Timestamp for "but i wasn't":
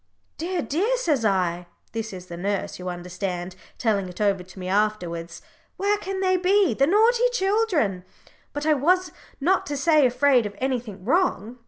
8.51-9.15